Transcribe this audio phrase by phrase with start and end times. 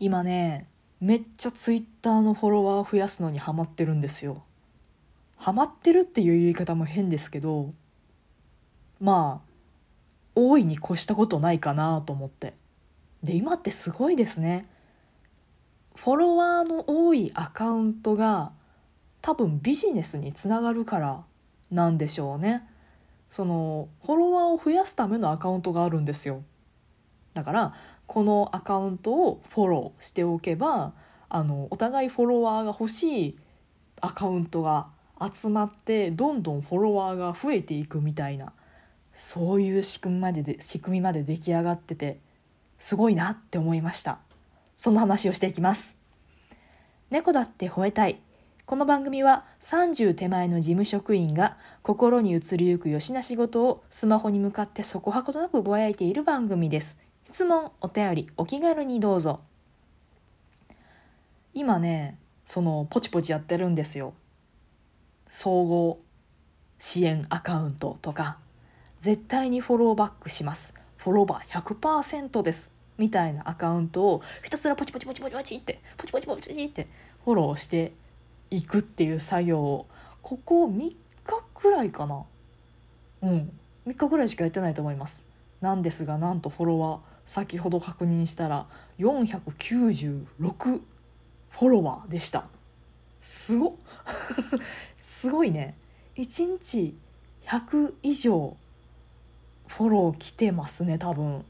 [0.00, 0.66] 今ね
[1.00, 4.42] めっちゃツイッターのフォロワー増やすのにハマってるんですよ。
[5.36, 7.70] ハマってるっていう言い方も変ですけど
[9.00, 9.48] まあ
[10.34, 12.54] 大いに越したことないかなと思って。
[13.22, 14.66] で今ってすごいですね。
[15.94, 18.52] フォロワーの多いアカウントが
[19.20, 21.24] 多分ビジネスにつながるから
[21.70, 22.66] なんでしょうね。
[23.28, 26.42] そのフォロワーを増やすためのアカウントがあるんですよ。
[27.38, 27.72] だから
[28.08, 30.92] このアカウントをフォローしておけば
[31.28, 33.38] あのお互いフォロワーが欲しい
[34.00, 34.88] アカウントが
[35.32, 38.52] 集まってどんどんフォロワーが増えていくみたいな
[39.14, 42.18] そういう仕組みまでで仕組みまで出来上がってて
[42.76, 44.18] すごいなって思いました。
[44.76, 45.94] その話をしていきます。
[47.10, 48.20] 猫だって吠えたい。
[48.66, 56.98] この番組は30手前の事務職員が心に移りゆくよしな仕事をスマホに向かってそこはことなくぼやいている番組です。
[57.30, 59.40] 質問お便りお気軽にどうぞ。
[61.52, 64.14] 今ねそのポチポチやってるんですよ。
[65.28, 66.00] 総合
[66.78, 68.38] 支援アカウントとか。
[69.00, 70.72] 絶対にフォローバックします。
[70.96, 72.70] フォローバー100%です。
[72.96, 76.88] みたいなアカウントをひたすらポチポチポチポチポチってポチポチポチって
[77.26, 77.92] フォローして
[78.50, 79.86] いくっていう作業を
[80.22, 80.96] ここ3日
[81.54, 82.24] くらいかな。
[83.20, 83.52] うん。
[83.86, 85.27] 3日ぐらいしかやってないと思います。
[85.60, 88.66] なんですがなんとフォロワー先ほど確認したら
[88.98, 90.24] 496
[90.60, 92.46] フォロワーでした。
[93.20, 93.76] すご
[95.02, 95.76] すごいね。
[96.16, 96.96] 1日
[97.44, 98.56] 100以上
[99.66, 101.44] フォロー来てますね多分。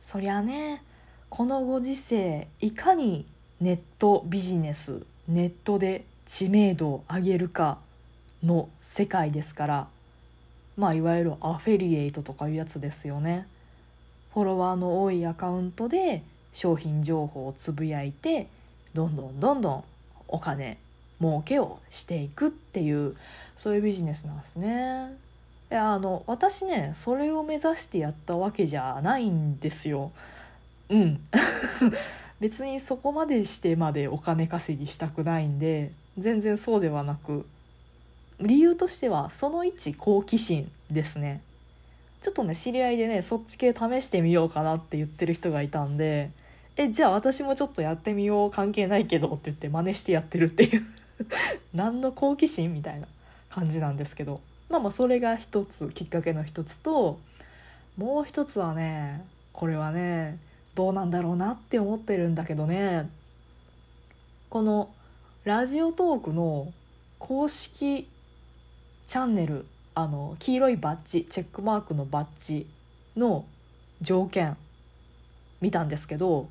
[0.00, 0.82] そりゃね
[1.28, 3.26] このご時世いかに
[3.60, 7.78] ネットビジネスネットで知名度を上げるか
[8.42, 9.88] の世界ですから
[10.76, 13.46] まあいわゆるアフェリエイトとかいうやつですよね
[14.32, 18.46] フォロワーの多いアカウントで商品情報をつぶやいて
[18.94, 19.84] どんどんどんどん
[20.28, 20.78] お金
[21.20, 23.16] 儲けをしていくっていう
[23.56, 25.16] そういうビジネスなんですね。
[25.70, 30.10] いやあの私ねそれを目指してやったわけじゃないんですよ。
[30.88, 31.20] うん
[32.40, 37.46] 別にそこまでしてまでお金稼ぎしたくないんで全然そうではなく
[38.40, 41.42] 理由としてはその1好奇心ですね。
[42.20, 46.30] ちょっとね知り合いでねそっち系試してみようかなって言ってる人がいたんで
[46.76, 50.86] えじゃあ私もちょっとやってみよう関係ないけどって言って真似してやってるっていう。
[51.74, 53.06] 何の好奇心みたいな
[53.50, 54.40] 感じなんですけど。
[54.68, 57.18] まあまあそれが一つきっかけの一つと
[57.96, 60.38] もう一つはねこれはね
[60.74, 63.10] どうなんだろうなって思ってるんだけどね。
[64.48, 64.90] この
[65.44, 66.72] ラジオトークの
[67.18, 68.08] 公式
[69.10, 69.66] チャンネル
[69.96, 72.68] あの黄色いバッジチェックマークのバッジ
[73.16, 73.44] の
[74.00, 74.56] 条件
[75.60, 76.48] 見たんですけど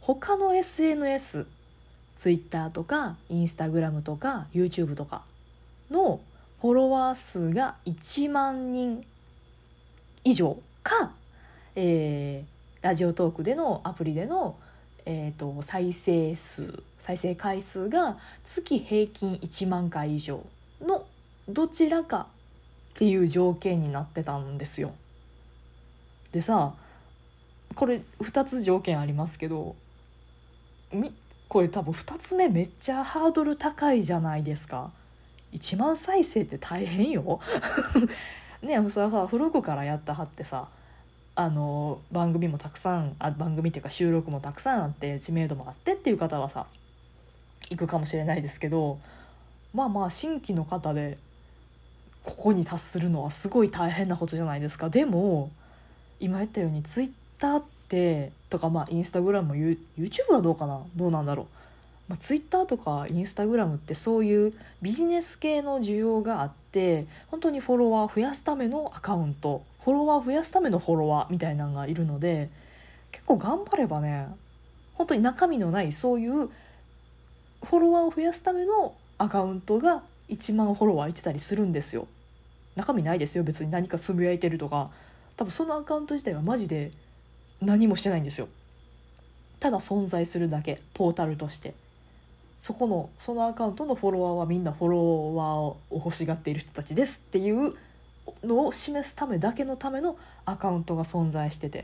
[0.00, 1.46] 他の SNS
[2.16, 5.20] ツイッターとかインスタグラムとか YouTube とか
[5.90, 6.22] の
[6.62, 9.04] フォロワー数が1万人
[10.24, 11.12] 以上か、
[11.76, 14.56] えー、ラジオトークでのアプリでの、
[15.04, 20.42] えーと、再生数再生回数が月平均1万回以上。
[21.48, 22.26] どちらか
[22.94, 24.92] っていう条件になってたんですよ。
[26.32, 26.74] でさ
[27.74, 29.76] これ2つ条件ありますけど
[31.48, 34.90] これ多分2つ目めっちゃハードル高いじゃないですか
[35.52, 37.40] 1万再生って大変よ
[38.62, 40.68] ねそれはさ古くからやったはってさ
[41.36, 46.66] あの番組もたくさんあ番組っていうか収録もたくさんあって知名度もあってっていう方はさ
[47.70, 48.98] 行くかもしれないですけど
[49.72, 51.18] まあまあ新規の方で
[52.24, 54.88] ここに達するのはすごい大変なことじゃないですか。
[54.88, 55.50] でも
[56.20, 60.80] 今言ったようにツイッターってとかまあインスタグラムも YouTube はどうかな？
[60.96, 61.46] どうなんだろう、
[62.08, 72.48] まあ、ツイッターとかインスタグラムってそういうビジネス系の需要があって本当にフォロワー増やすためのアカウントフォロワー増やすためのフォロワーみたいなのがいるので
[73.12, 74.28] 結構頑張ればね
[74.94, 82.06] 本当に中身のないそういうフォロワーを増やすためのアカウントが1万フォロワーいてたりするんですよ。
[82.76, 83.44] 中身ないですよ。
[83.44, 84.90] 別に何かつぶやいてるとか。
[85.36, 86.92] 多分そのアカウント自体はマジで
[87.60, 88.48] 何もしてないんですよ。
[89.60, 90.80] ただ存在するだけ。
[90.94, 91.74] ポータルとして。
[92.58, 97.74] そこのそのアカウントのフォロワーはみんなフォロワーを欲しがっている人たちですっていう
[98.42, 100.16] のを示すためだけのための
[100.46, 101.80] アカウントが存在してて。
[101.80, 101.82] っ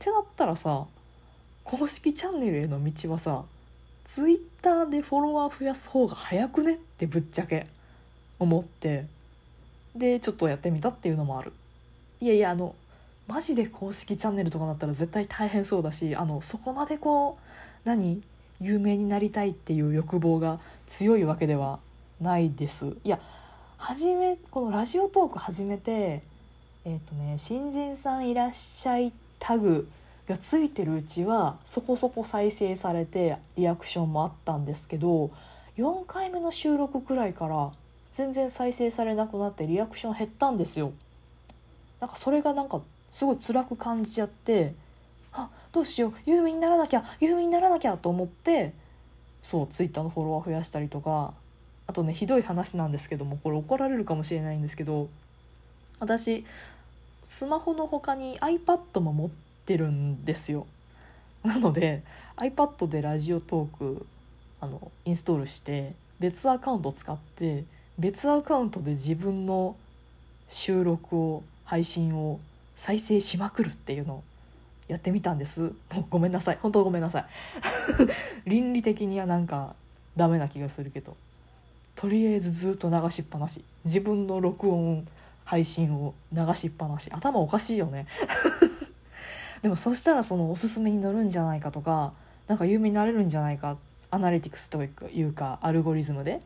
[0.00, 0.86] てなったらさ
[1.64, 3.44] 公式チャンネルへの道はさ
[4.08, 7.66] ツイッターでフォロワー増やす方が早くねってぶっちゃけ
[8.38, 9.04] 思って
[9.94, 11.52] でちょっとやってみたっていうのもある。
[12.20, 12.74] いやいやあの
[13.26, 18.22] マジで公式チャンネルとかなったら絶対大変そうだしあのそこまでこう何
[18.60, 21.78] 有名になりたいっていう欲望が強いわけでは
[22.18, 22.96] ないです。
[23.04, 23.20] いや
[23.76, 26.22] 初めこのラジオトーク始めて
[26.86, 29.86] えっ、ー、とね新人さんいらっしゃいタグ
[30.28, 35.30] がついてるうちはそこそこ再生されてリアクションもあったんですけど
[35.78, 37.70] 4回目の収録くらいから
[38.12, 40.92] 全然再生されなくなってリアクション減ったんですよ。
[42.00, 42.80] なんかそれがなんか
[43.10, 44.74] すごい辛く感じちゃって
[45.32, 48.72] あどうしよう有名にならなきゃ有名にならなきゃと思って
[49.40, 51.32] そうツイッターのフォロワー増やしたりとか
[51.86, 55.08] あとねひどい話なんですけどもこれ怒られるかもしれないんですけど
[56.00, 56.44] 私
[57.22, 59.30] スマホの他に iPad も持
[59.68, 60.66] ってるんですよ。
[61.44, 62.02] なので
[62.36, 64.06] iPad でラジオトーク
[64.60, 67.64] あのインストールして別アカウントを使って
[67.98, 69.76] 別アカウントで自分の
[70.48, 72.40] 収録を配信を
[72.74, 74.24] 再生しまくるっていうのを
[74.88, 75.74] やってみたんです。
[75.92, 76.58] もうごめんなさい。
[76.62, 77.24] 本当ごめんなさい。
[78.48, 79.74] 倫理的にはなんか
[80.16, 81.14] ダメな気がするけど。
[81.94, 83.62] とりあえずずっと流しっぱなし。
[83.84, 85.06] 自分の録音
[85.44, 87.10] 配信を流しっぱなし。
[87.12, 88.06] 頭おかしいよね。
[89.62, 92.12] でもそしたらそのおすすめに乗るんじゃないかとか
[92.46, 93.76] なんか有名になれるんじゃないか
[94.10, 96.40] アナリティクスというかアルゴリズムで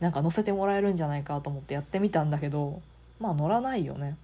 [0.00, 2.82] なんか載せてもらえるんじゃないかと思ってやってみたんだけど
[3.18, 4.16] まあ乗らないよね。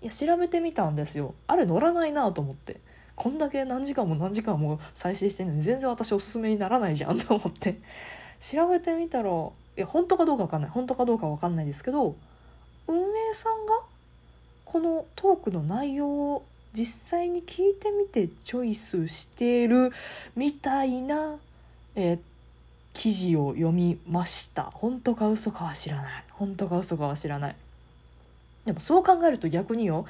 [0.00, 1.34] いや調べてみたんですよ。
[1.48, 2.80] あれ乗らないなと思って。
[3.16, 7.80] こんだけ何時間も何時間も再生してるのに全然私おすすめにならないじゃんと思って。
[8.40, 10.70] 調べてみたらいや本当かどうか分かんない。
[10.70, 12.14] 本当かどうか分かんないですけど
[12.86, 13.80] 運営さんが
[14.64, 16.44] このトークの内容を
[16.78, 19.90] 実際に聞いてみてチョイスしてる
[20.36, 21.36] みたいな、
[21.96, 22.18] えー、
[22.92, 24.62] 記事を読みました。
[24.62, 26.24] 本当か嘘かは知らない。
[26.30, 27.56] 本当か嘘かは知らない。
[28.64, 30.06] でもそう考えると逆によ、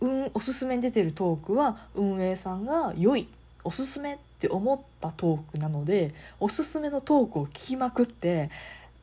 [0.00, 3.28] うん、おすすめに出てるトークは運営さんが良い
[3.62, 8.50] おすすめって思ったトークなのでおすすめのトークを聞きまくって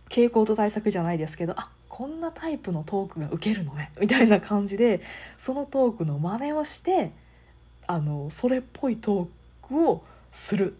[0.10, 3.92] 傾向と対策じゃないですけどあこんなタイプのトークがウケるのね？
[4.00, 5.02] みたいな感じで
[5.38, 7.12] そのトークの真似をして
[7.88, 10.76] あのそれっぽいトークをする。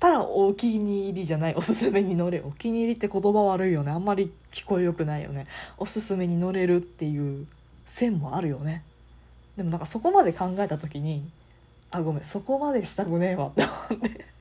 [0.00, 1.54] たらお気に入りじゃない。
[1.58, 3.90] おすすめに乗れお気に入りって言葉悪いよね。
[3.90, 5.46] あんまり聞こえよくないよね。
[5.76, 7.46] おすすめに乗れるっていう
[7.84, 8.84] 線もあるよね。
[9.56, 11.28] でもなんかそこまで考えた時に
[11.90, 14.37] あごめんそこまでしたくねえわって思って。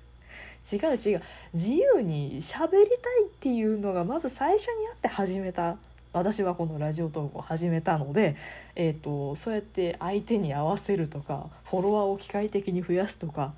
[0.72, 1.22] 違う違う
[1.54, 5.78] 自由に喋りたいっていうのがまず最初にあって始めた。
[6.14, 8.38] 私はこのラジオトークを始めたので、
[8.75, 13.54] えーとそうやって相手に合わせるとかフォロワーを機械的に増やすとか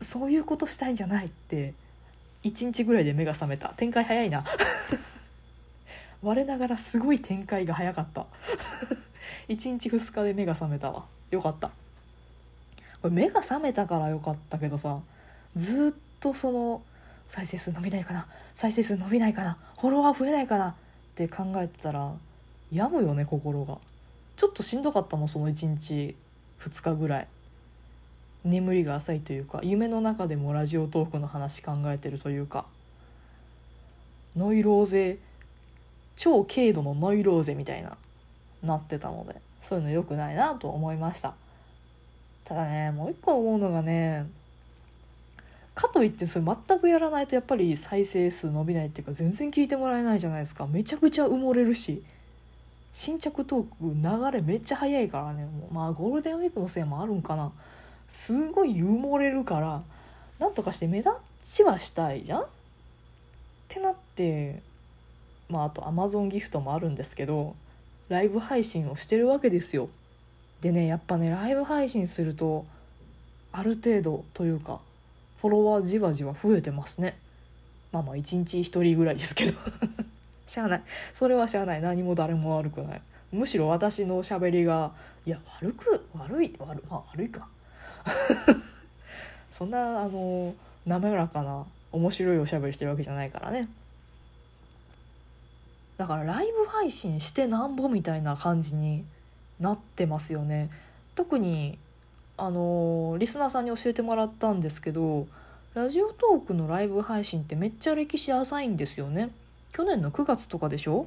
[0.00, 1.72] そういうことしたいんじゃないって
[2.44, 3.70] 1日ぐらいで目が覚めた。
[3.70, 4.44] 展開早いな。
[6.22, 8.26] 我ながらすごい展開が早かった。
[9.48, 11.04] 1日2日で目が覚めたわ。
[11.30, 11.70] よかった。
[13.02, 15.00] これ目が覚めたからよかったけどさ
[15.54, 16.82] ずっとその
[17.26, 20.74] 再生数伸びないかな再生数伸びないかなフォロワー増えないかなっ
[21.14, 22.12] て考えてたら
[22.72, 23.78] 病むよね心が。
[24.36, 26.14] ちょっとしんどかったもんその1日
[26.60, 27.28] 2日ぐらい。
[28.44, 32.66] 眠りが浅いというか夢の中でもラジオトークの話考えてるというか。
[34.36, 35.18] ノイローゼ
[36.14, 37.96] 超軽度のノイローゼみたいな
[38.62, 41.34] なってたのでそういうの良くないなと思いました。
[42.44, 44.26] ただねもう一個思うのがね
[45.78, 50.66] かといってそれ全くやらないとやっぱり再生数伸びないっていうか全然聞いてもらえないじゃないですか。
[50.66, 52.02] めちゃくちゃ埋もれるし。
[52.90, 55.44] 新着トーク流れめっちゃ早いからね。
[55.44, 57.52] もうまあゴールデンウィークのせいもあるんかな。
[58.08, 59.82] すごい埋もれるから。
[60.40, 61.10] なんとかして目立
[61.42, 62.40] ちはしたいじゃん？
[62.42, 62.46] っ
[63.68, 64.62] てなって
[65.48, 67.54] まああとアマゾンギフトもあるんですけど
[68.08, 69.88] ライブ配信をしてるわけですよ。
[70.60, 72.64] でねやっぱねライブ配信すると
[73.52, 74.80] ある程度というか
[75.40, 77.16] フォロワーじわじわ増えてますね。
[77.92, 79.58] まあまあ1日1人ぐらいですけど。
[80.46, 80.82] しゃあない。
[81.12, 81.80] それはしゃあない。
[81.80, 83.02] 何も誰も悪くない。
[83.32, 84.92] むしろ私のしゃべりが
[85.26, 87.46] いや悪く悪い悪,、まあ、悪いか。
[89.50, 90.54] そんなあの
[90.86, 93.68] 滑らかな面白いおしゃべりしてるわけじゃないからね。
[95.98, 99.04] だからライブ配信してなんぼみたいな感じに
[99.60, 100.70] なってますよね。
[101.14, 101.78] 特に
[102.38, 105.26] あのリスナーさんに教えてもらったんですけど
[105.74, 109.30] ラジオトークのライブ配信ってめっちゃ歴史浅いんですよね。
[109.72, 111.06] 去年の9月とかでしょ？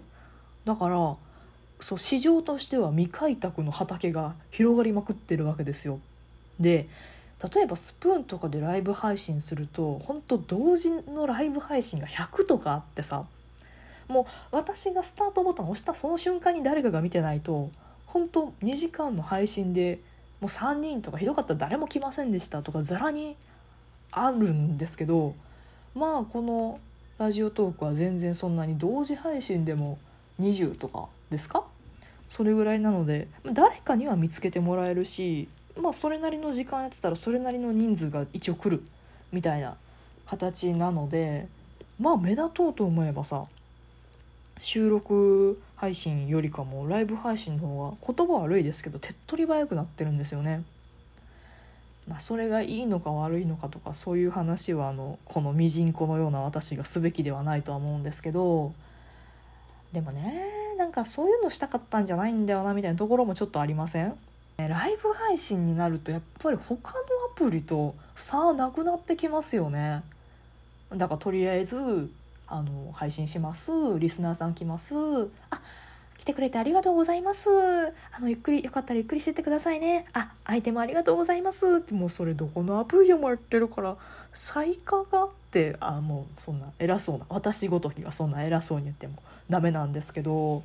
[0.65, 1.15] だから
[1.79, 5.99] そう市場としては未開拓の畑が広がりまくってるわけですよ。
[6.59, 6.87] で
[7.53, 13.25] 例えばスプーンとかでライブ配信すると本当同時のライブ配信が100とかあってさ
[14.07, 17.71] もう私がスタートボタン押したその瞬間に誰かが見てないと
[18.05, 19.99] 本当2時間の配信で
[20.47, 23.35] う3人とかひどかったら誰も来ませんでしたとかざらに
[24.11, 25.35] あるんですけど
[25.95, 26.79] まあこの
[27.17, 29.99] ラジオトークは全然そんなに同時配信でも
[30.39, 31.63] 20とかですか？
[32.27, 35.47] それぐらいなので誰かには見つけてもらえるし
[35.79, 38.83] まあそれなりの時間やってたらそれなりの人数が一応来る
[39.31, 39.75] みたいな
[40.25, 41.47] 形なので
[41.99, 43.45] まあ目立とうと思えばさ
[44.61, 50.63] 収録配信よりかもライブ配信の方が言葉悪いですけど手っ取り早くなってるんですよね。
[52.07, 58.73] まあ、それがいいのか悪いのかとかそういう話はあのこのミジンコのような私がすべきではないとは思うんですけど
[59.93, 60.45] でもね
[60.77, 64.15] なんかそういうのしたかったんじゃないんだよなみたいなところもちょっとありません？
[64.57, 66.99] ライブ配信になるとやっぱり他の
[67.33, 70.03] アプリと差なくなってきますよね
[70.91, 72.11] だからとりあえず
[72.51, 73.71] あの配信します。
[73.97, 74.95] リスナーさん来ます。
[75.49, 75.61] あ
[76.17, 77.49] 来てくれてありがとうございます。
[77.49, 80.05] あのゆっくりよかったらゆっくりしてってくださいね。
[80.13, 81.77] あアイテムありがとうございます。
[81.77, 83.97] ってもうそれどこのアプリでもやってるから
[84.33, 89.15] 最下がってあもうそんな偉そうな私ごときがそんな偉そうに言っても
[89.49, 90.63] ダメなんですけど。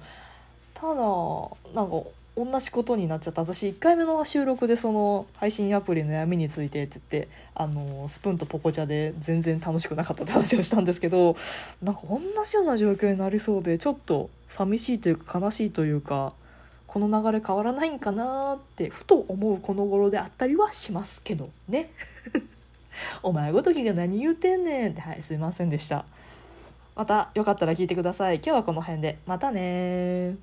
[0.75, 2.03] ただなんか
[2.37, 11.35] 同じことになっちゃった私1回目の収録でその配信アプリの闇についてって言ってあのスプーンとポコチャで全然楽しくなかったって話をしたんですけど
[11.83, 16.35] なんか同じような状況になりそうでちょっと寂しいというか悲しいというか
[16.87, 21.91] この流れ変わらないんかなってふと思うこの頃であったりはしますけどね。
[23.23, 26.07] お前ごときが何言うてんねんってはいすいませんでした。
[26.95, 28.37] またよかったら聞いてください。
[28.37, 30.37] 今日はこの辺でまたね